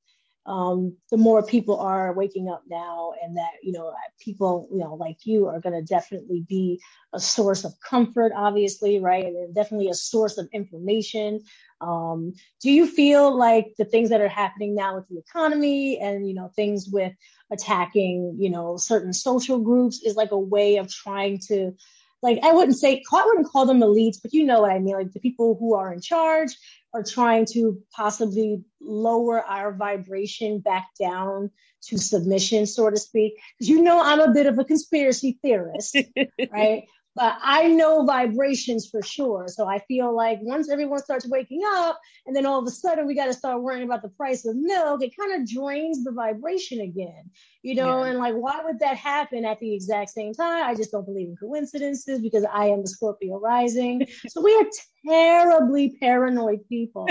[0.46, 4.94] um, the more people are waking up now, and that you know, people, you know,
[4.94, 6.80] like you are going to definitely be
[7.14, 11.42] a source of comfort, obviously, right, and definitely a source of information.
[11.82, 16.28] Um, do you feel like the things that are happening now with the economy and
[16.28, 17.14] you know things with
[17.52, 21.74] attacking, you know, certain social groups is like a way of trying to,
[22.22, 24.96] like, I wouldn't say, I wouldn't call them elites, but you know what I mean.
[24.96, 26.58] Like the people who are in charge
[26.94, 31.52] are trying to possibly lower our vibration back down
[31.84, 33.34] to submission, so to speak.
[33.58, 35.98] Because you know, I'm a bit of a conspiracy theorist,
[36.52, 36.86] right?
[37.16, 39.48] But I know vibrations for sure.
[39.48, 43.08] So I feel like once everyone starts waking up, and then all of a sudden
[43.08, 46.12] we got to start worrying about the price of milk, it kind of drains the
[46.12, 47.30] vibration again,
[47.62, 48.04] you know?
[48.04, 48.10] Yeah.
[48.10, 50.64] And like, why would that happen at the exact same time?
[50.64, 54.06] I just don't believe in coincidences because I am the Scorpio rising.
[54.28, 54.66] So we are
[55.08, 57.08] terribly paranoid people.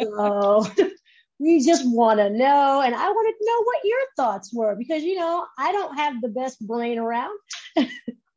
[0.00, 0.66] so
[1.38, 2.82] we just want to know.
[2.82, 6.20] And I want to know what your thoughts were because, you know, I don't have
[6.20, 7.38] the best brain around.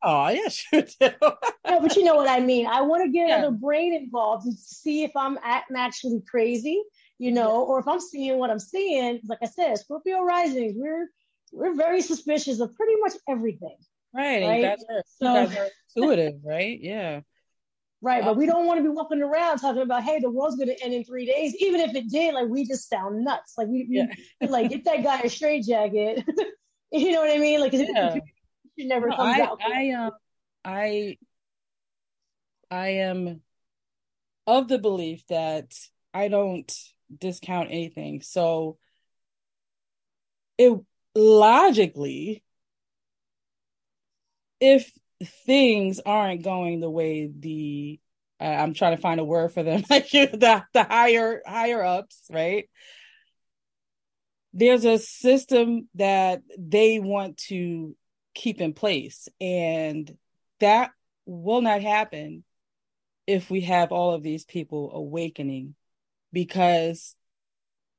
[0.03, 0.89] Oh, yes, you do.
[0.99, 1.11] Yeah,
[1.81, 2.67] but you know what I mean.
[2.67, 3.41] I want to get Yeah.
[3.45, 6.81] the brain involved to see if I'm, actually crazy,
[7.19, 9.21] you know, or if I'm seeing what I'm seeing.
[9.25, 11.07] Like I said, Scorpio risings, we're
[11.53, 13.77] we're very suspicious of pretty much everything,
[14.13, 14.43] Right.
[14.43, 14.65] Right?
[14.89, 16.79] Are, So- are intuitive, right?
[16.81, 17.21] Yeah.
[18.01, 18.23] right?
[18.25, 20.83] But we don't want to be walking around talking about, hey, the world's going to
[20.83, 22.33] end in three days, even if it did.
[22.33, 23.53] Like we just sound nuts.
[23.57, 23.97] Like we, we
[24.41, 24.49] Yeah.
[24.49, 26.23] like get that guy a straight jacket.
[26.91, 27.59] you know what I mean?
[27.61, 28.17] Like Yeah.
[28.77, 29.59] It never No, comes I, out.
[29.63, 30.11] I, um,
[30.65, 31.17] I,
[32.71, 33.41] I am
[34.47, 35.73] of the belief that
[36.13, 36.71] I don't
[37.17, 38.21] discount anything.
[38.21, 38.77] So,
[40.57, 40.79] it
[41.15, 42.43] logically,
[44.59, 44.91] if
[45.45, 47.99] things aren't going the way the
[48.39, 52.21] uh, I'm trying to find a word for them, like the the higher higher ups,
[52.29, 52.69] right?
[54.53, 57.95] There's a system that they want to
[58.33, 60.15] keep in place, and
[60.59, 60.91] that
[61.25, 62.43] will not happen
[63.25, 65.75] if we have all of these people awakening,
[66.31, 67.15] because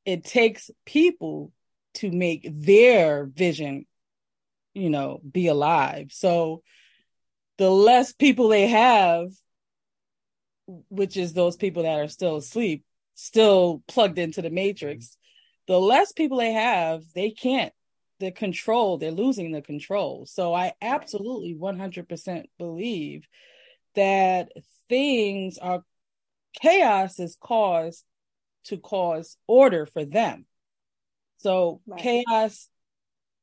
[0.04, 1.50] it takes people
[1.94, 3.86] to make their vision,
[4.74, 6.08] you know, be alive.
[6.12, 6.62] So
[7.56, 9.28] the less people they have,
[10.88, 15.16] which is those people that are still asleep, still plugged into the matrix,
[15.68, 17.72] the less people they have, they can't.
[18.24, 20.24] The control, they're losing the control.
[20.24, 23.26] So I absolutely 100% believe
[23.94, 24.50] that
[24.88, 25.84] things are
[26.58, 28.02] chaos is caused
[28.64, 30.46] to cause order for them.
[31.36, 32.24] So Right.
[32.26, 32.70] chaos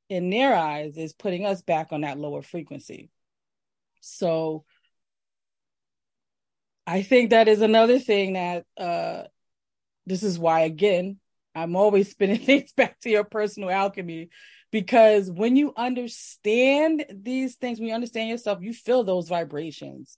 [0.09, 3.11] in their eyes is putting us back on that lower frequency.
[3.99, 4.65] So
[6.87, 9.25] I think that is another thing that uh
[10.07, 11.19] this is why again
[11.53, 14.29] I'm always spinning things back to your personal alchemy
[14.71, 20.17] because when you understand these things, when you understand yourself, you feel those vibrations.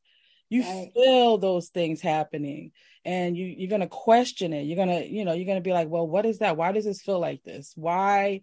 [0.50, 0.92] You right.
[0.94, 2.72] feel those things happening
[3.06, 4.64] and you you're going to question it.
[4.64, 6.58] You're going to, you know, you're going to be like, "Well, what is that?
[6.58, 7.74] Why does this feel like this?
[7.76, 8.42] Why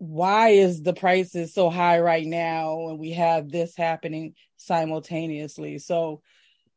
[0.00, 6.20] why is the prices so high right now and we have this happening simultaneously?" So,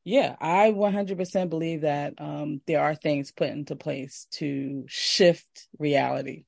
[0.05, 6.45] yeah, I 100% believe that um, there are things put into place to shift reality.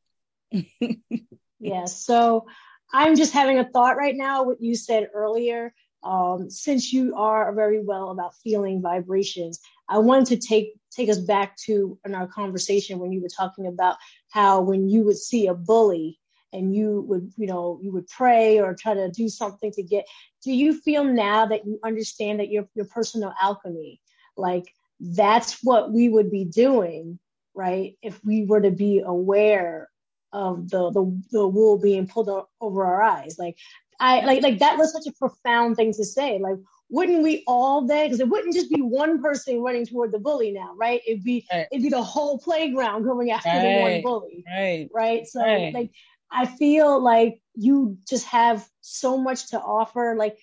[1.64, 2.06] yes.
[2.06, 2.48] So
[2.92, 5.74] I'm just having a thought right now, what you said earlier.
[6.04, 11.20] Um, since you are very well about feeling vibrations, I wanted to take take us
[11.20, 13.98] back to in our conversation when you were talking about
[14.30, 16.20] how when you would see a bully
[16.52, 20.06] and you would you know you would pray or try to do something to get
[20.44, 24.00] do you feel now that you understand that your your personal alchemy
[24.38, 27.20] like that's what we would be doing
[27.56, 29.90] right if we were to be aware
[30.34, 32.30] of the the, the wool being pulled
[32.60, 33.58] over our eyes like
[34.00, 36.58] i like like that was such a profound thing to say like
[36.90, 40.52] wouldn't we all then because it wouldn't just be one person running toward the bully
[40.52, 41.68] now right it'd be right.
[41.72, 43.62] it'd be the whole playground going after right.
[43.62, 45.74] the one bully right right so right.
[45.74, 45.92] like
[46.36, 50.16] I feel like you just have so much to offer.
[50.18, 50.40] Like,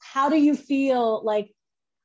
[0.00, 1.54] how do you feel like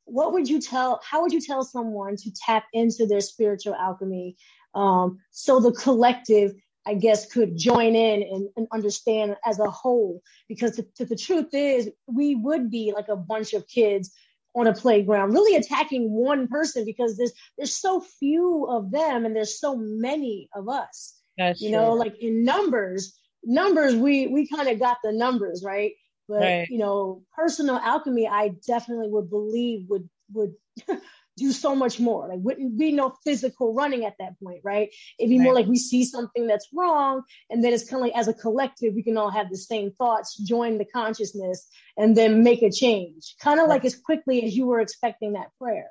[0.06, 4.36] what would you tell how would you tell someone to tap into their spiritual alchemy
[4.74, 6.54] um, so the collective
[6.90, 11.54] i guess could join in and, and understand as a whole because the, the, truth
[11.54, 14.12] is we would be like a bunch of kids
[14.56, 19.36] on a playground really attacking one person because there's there's so few of them and
[19.36, 21.80] there's so many of us that's you true.
[21.80, 25.94] know, like in numbers, numbers, we we kind of got the numbers, right?
[26.28, 26.68] But right.
[26.70, 30.54] you know, personal alchemy, I definitely would believe would would
[31.40, 32.28] do so much more.
[32.28, 34.90] Like wouldn't be no physical running at that point, right?
[35.18, 35.44] It'd be right.
[35.44, 38.34] more like we see something that's wrong, and then it's kind of like as a
[38.34, 41.68] collective, we can all have the same thoughts, join the consciousness,
[41.98, 43.36] and then make a change.
[43.42, 43.76] Kind of right.
[43.76, 45.88] like as quickly as you were expecting that prayer.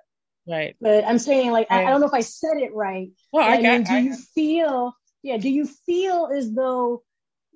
[0.46, 0.76] Right.
[0.80, 3.08] But I'm saying like I, I don't know if I said it right.
[3.32, 7.02] Well, I, I mean, do you feel yeah, do you feel as though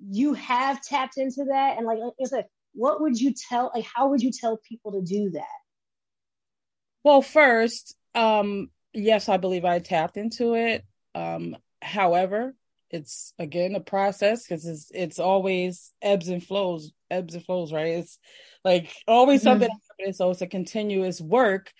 [0.05, 1.77] you have tapped into that?
[1.77, 4.93] And like, like I said, what would you tell, like, how would you tell people
[4.93, 5.43] to do that?
[7.03, 10.85] Well, first, um, yes, I believe I tapped into it.
[11.15, 12.55] Um, however,
[12.89, 17.87] it's again a process because it's it's always ebbs and flows, ebbs and flows, right?
[17.87, 18.19] It's
[18.63, 19.49] like always mm-hmm.
[19.49, 20.13] something happening.
[20.13, 21.71] So it's a continuous work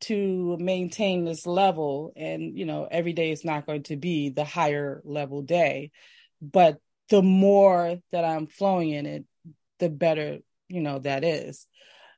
[0.00, 4.44] to maintain this level and you know every day is not going to be the
[4.44, 5.90] higher level day
[6.40, 6.78] but
[7.10, 9.24] the more that i'm flowing in it
[9.78, 11.66] the better you know that is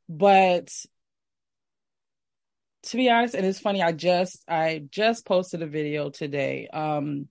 [0.09, 0.71] but
[2.85, 7.29] to be honest and it's funny i just i just posted a video today um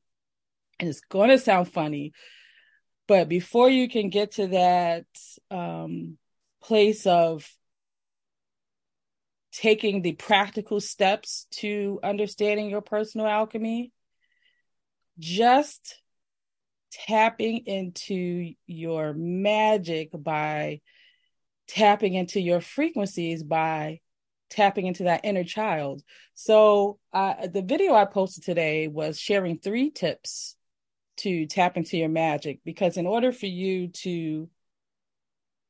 [0.80, 2.14] and it's to sound funny
[3.08, 5.06] but before you can get to that
[5.50, 6.18] um
[6.62, 7.50] place of
[9.52, 13.92] taking the practical steps to understanding your personal alchemy,
[15.20, 16.02] just
[16.92, 20.82] tapping into your magic by
[21.68, 24.00] tapping into your frequencies by
[24.52, 26.04] tapping into that inner child.
[26.36, 30.56] So, uh, the video I posted today was sharing three tips
[31.18, 34.50] to tap into your magic because, in order for you to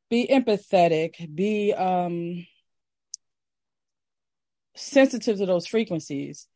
[0.10, 2.46] be empathetic, be um,
[4.76, 6.48] sensitive to those frequencies,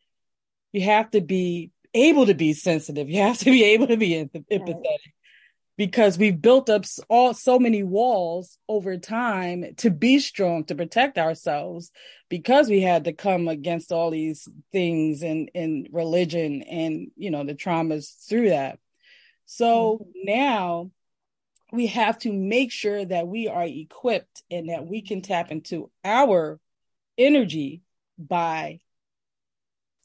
[0.73, 3.09] you have to be able to be sensitive.
[3.09, 4.99] You have to be able to be empathetic right.
[5.77, 11.17] Because we've built up all so many walls over time to be strong, to protect
[11.17, 11.91] ourselves
[12.29, 17.43] because we had to come against all these things in, in religion and, you know,
[17.43, 18.79] the traumas through that.
[19.45, 20.11] So mm-hmm.
[20.23, 20.91] now
[21.71, 25.91] we have to make sure that we are equipped and that we can tap into
[26.03, 26.59] our
[27.17, 27.81] energy
[28.17, 28.79] by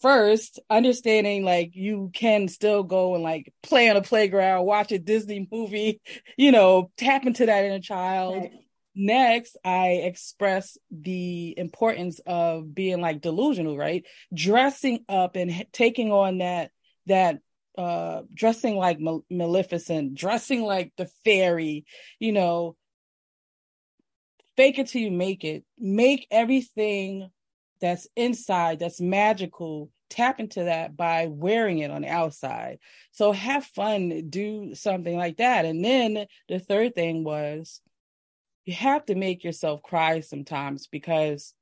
[0.01, 4.99] first understanding like you can still go and like play on a playground, watch a
[4.99, 6.01] Disney movie,
[6.37, 8.37] you know, tap into that inner child.
[8.37, 8.53] Right.
[8.95, 14.05] Next, I express the importance of being like delusional, right?
[14.35, 16.71] Dressing up and taking on that
[17.07, 17.39] that
[17.79, 18.99] uh dressing like
[19.31, 21.85] Maleficent, dressing like the fairy,
[22.19, 22.77] you know,
[24.57, 25.65] fake it till you make it.
[25.79, 27.31] Make everything
[27.81, 32.79] that's inside that's magical tap into that by wearing it on the outside
[33.13, 37.81] so have fun do something like that and then the third thing was
[38.65, 41.55] you have to make yourself cry sometimes because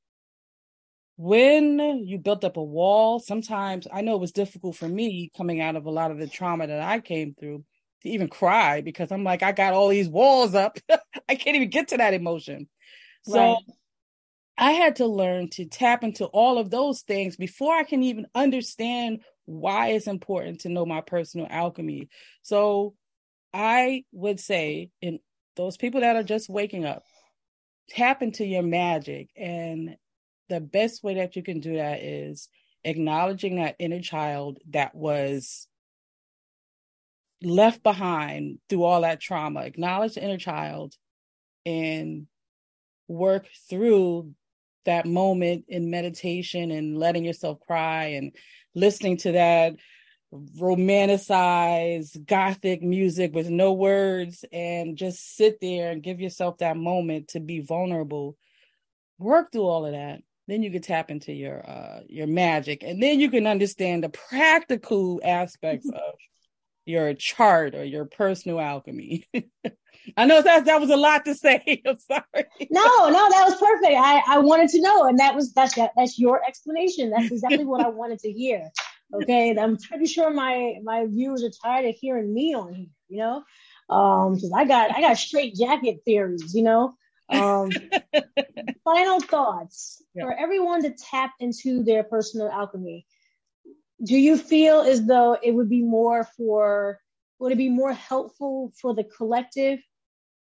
[1.19, 5.59] when you built up a wall, sometimes I know it was difficult for me coming
[5.59, 7.65] out of a lot of the trauma that I came through
[8.03, 10.77] to even cry because I'm like, I got all these walls up.
[11.27, 12.69] I can't even get to that emotion.
[13.23, 13.57] So right.
[14.61, 18.27] I had to learn to tap into all of those things before I can even
[18.35, 22.09] understand why it's important to know my personal alchemy.
[22.41, 22.93] So
[23.53, 25.19] I would say, in
[25.55, 27.03] those people that are just waking up,
[27.87, 29.95] tap into your magic and
[30.49, 32.49] the best way that you can do that is
[32.83, 35.67] acknowledging that inner child that was
[37.41, 39.61] left behind through all that trauma.
[39.61, 40.95] Acknowledge the inner child
[41.65, 42.27] and
[43.07, 44.33] work through
[44.85, 48.35] that moment in meditation and letting yourself cry and
[48.75, 49.75] listening to that
[50.33, 57.29] romanticized gothic music with no words and just sit there and give yourself that moment
[57.29, 58.37] to be vulnerable
[59.17, 60.21] work through all of that.
[60.47, 62.83] Then you can tap into your uh your magic.
[62.83, 66.15] And then you can understand the practical aspects of
[66.85, 69.27] your chart or your personal alchemy
[70.17, 73.55] i know that that was a lot to say i'm sorry no no that was
[73.55, 77.31] perfect i i wanted to know and that was that's that, that's your explanation that's
[77.31, 78.69] exactly what i wanted to hear
[79.13, 83.17] okay i'm pretty sure my my viewers are tired of hearing me on here you
[83.17, 83.43] know
[83.89, 86.93] um because i got i got straight jacket theories you know
[87.29, 87.69] um,
[88.83, 90.23] final thoughts yeah.
[90.23, 93.05] for everyone to tap into their personal alchemy.
[94.03, 96.99] Do you feel as though it would be more for,
[97.39, 99.79] would it be more helpful for the collective?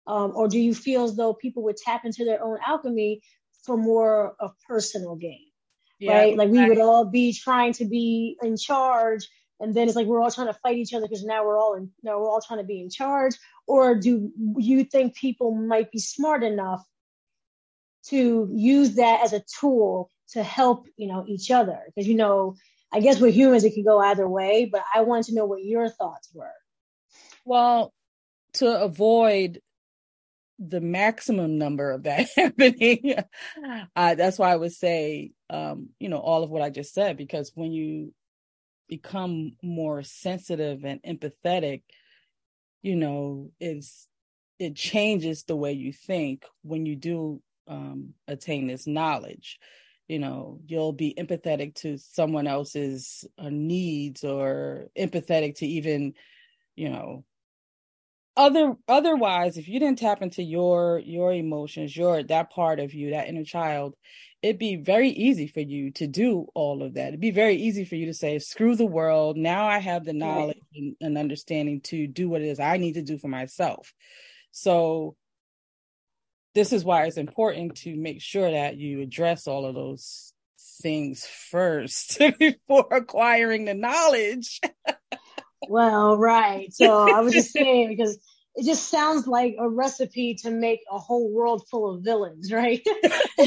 [0.06, 3.22] Um, or do you feel as though people would tap into their own alchemy
[3.64, 5.46] for more of personal gain?
[5.98, 6.36] Yeah, right?
[6.36, 9.28] Like we would all be trying to be in charge
[9.62, 11.74] and then it's like we're all trying to fight each other because now we're all
[11.74, 13.34] in now we're all trying to be in charge
[13.66, 16.84] or do you think people might be smart enough
[18.04, 22.54] to use that as a tool to help you know each other because you know
[22.92, 25.64] i guess with humans it can go either way but i want to know what
[25.64, 26.52] your thoughts were
[27.44, 27.92] well
[28.54, 29.60] to avoid
[30.58, 33.14] the maximum number of that happening.
[33.96, 37.16] Uh, that's why i would say um, you know all of what i just said
[37.16, 38.12] because when you
[38.88, 41.82] become more sensitive and empathetic
[42.82, 44.08] you know it's
[44.58, 49.58] it changes the way you think when you do um, attain this knowledge.
[50.08, 56.14] You know you'll be empathetic to someone else's uh, needs or empathetic to even
[56.76, 57.24] you know
[58.36, 63.10] other otherwise if you didn't tap into your your emotions your that part of you
[63.10, 63.94] that inner child
[64.42, 67.08] it'd be very easy for you to do all of that.
[67.08, 69.36] It'd be very easy for you to say screw the world.
[69.36, 72.94] Now i have the knowledge and, and understanding to do what it is i need
[72.94, 73.94] to do for myself.
[74.50, 75.16] So
[76.54, 80.34] this is why it's important to make sure that you address all of those
[80.82, 84.60] things first before acquiring the knowledge
[85.68, 86.72] well, right.
[86.72, 88.18] So I was just saying because
[88.54, 92.86] it just sounds like a recipe to make a whole world full of villains, right?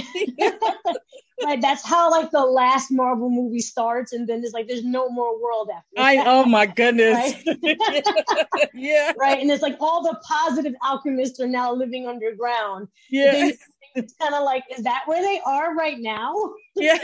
[1.42, 5.10] like that's how like the last Marvel movie starts, and then it's like there's no
[5.10, 5.86] more world after.
[5.98, 7.58] I oh my goodness, right?
[8.74, 9.40] yeah, right.
[9.40, 12.88] And it's like all the positive alchemists are now living underground.
[13.10, 13.52] Yeah.
[13.96, 16.34] it's kind of like, is that where they are right now?
[16.76, 16.98] yeah,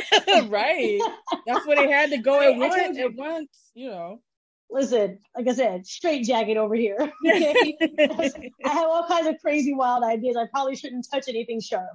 [0.49, 0.99] right.
[1.45, 2.97] That's where they had to go at once.
[2.97, 4.21] At once, you know
[4.71, 7.11] listen, like I said, straight jacket over here.
[7.27, 7.77] Okay?
[7.99, 10.37] I have all kinds of crazy wild ideas.
[10.37, 11.89] I probably shouldn't touch anything sharp,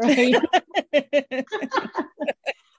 [0.00, 0.36] right?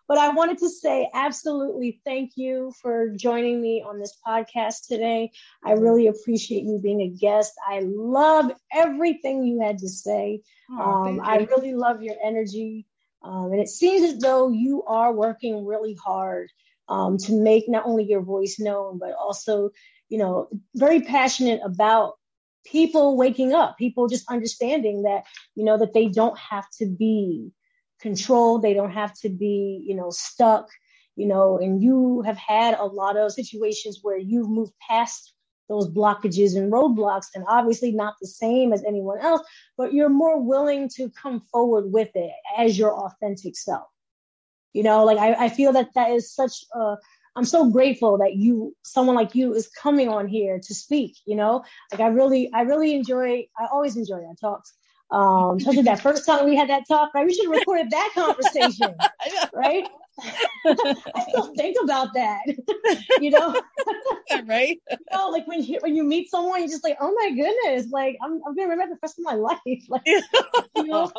[0.07, 5.31] but I wanted to say absolutely thank you for joining me on this podcast today.
[5.63, 7.53] I really appreciate you being a guest.
[7.67, 10.41] I love everything you had to say.
[10.71, 12.87] Oh, um, I really love your energy.
[13.23, 16.49] Um, and it seems as though you are working really hard
[16.87, 19.69] um, to make not only your voice known, but also,
[20.09, 22.13] you know, very passionate about
[22.65, 25.23] people waking up, people just understanding that,
[25.55, 27.51] you know, that they don't have to be
[27.99, 30.67] controlled, they don't have to be, you know, stuck,
[31.15, 35.33] you know, and you have had a lot of situations where you've moved past
[35.71, 39.41] those blockages and roadblocks and obviously not the same as anyone else
[39.77, 43.87] but you're more willing to come forward with it as your authentic self
[44.73, 46.97] you know, like I, I feel that that is such a,
[47.35, 51.35] I'm so grateful that you, someone like you is coming on here to speak, you
[51.35, 54.73] know, like I really, I really enjoy, I always enjoy our talks.
[55.11, 57.25] Um, especially that first time we had that talk, right?
[57.25, 58.95] We should have recorded that conversation,
[59.53, 59.87] right?
[60.65, 62.41] I still think about that,
[63.19, 63.61] you know,
[64.45, 64.79] right?
[64.89, 67.91] You know, like when you when you meet someone, you're just like, oh my goodness,
[67.91, 71.11] like I'm I'm gonna remember the rest of my life, like you know.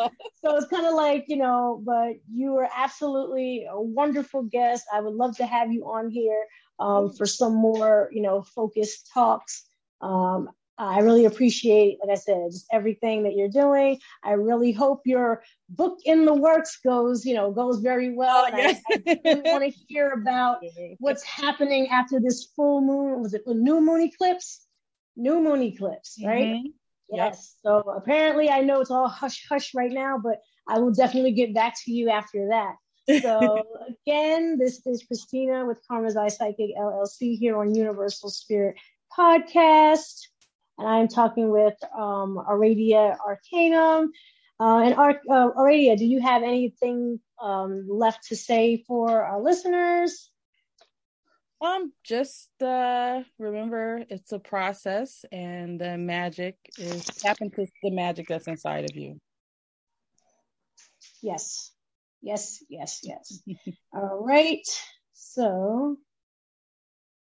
[0.42, 4.84] So it's kind of like you know, but you were absolutely a wonderful guest.
[4.92, 6.44] I would love to have you on here
[6.78, 9.64] um, for some more, you know, focused talks.
[10.00, 13.98] Um, I really appreciate, like I said, just everything that you're doing.
[14.24, 18.46] I really hope your book in the works goes, you know, goes very well.
[18.46, 20.62] And I, I really want to hear about
[20.98, 23.22] what's happening after this full moon.
[23.22, 24.66] Was it a new moon eclipse?
[25.14, 26.46] New moon eclipse, right?
[26.46, 26.66] Mm-hmm.
[27.10, 27.56] Yes.
[27.64, 27.84] Yep.
[27.84, 31.54] So apparently, I know it's all hush hush right now, but I will definitely get
[31.54, 32.76] back to you after that.
[33.20, 33.62] So
[34.06, 38.76] again, this is Christina with Karma's Eye Psychic LLC here on Universal Spirit
[39.16, 40.28] Podcast
[40.78, 44.10] and I'm talking with um, Aradia Arcanum.
[44.60, 49.42] Uh, and Ar- uh, Aradia, do you have anything um, left to say for our
[49.42, 50.30] listeners?
[51.60, 58.26] Um, just uh, remember it's a process, and the magic is tap into the magic
[58.28, 59.20] that's inside of you.
[61.22, 61.72] Yes,
[62.20, 63.42] yes, yes, yes.
[63.94, 64.66] All right.
[65.12, 65.98] So